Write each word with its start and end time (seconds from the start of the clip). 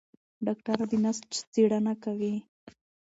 ډاکټره 0.45 0.85
د 0.91 0.93
نسج 1.03 1.31
څېړنه 1.53 1.93
کوي. 2.03 2.35